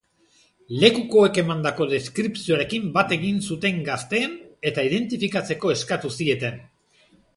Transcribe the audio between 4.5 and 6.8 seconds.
eta identifikatzeko eskatu zieten.